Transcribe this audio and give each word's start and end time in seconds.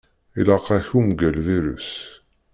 Ilaq-ak 0.39 0.89
umgal-virus. 0.99 1.91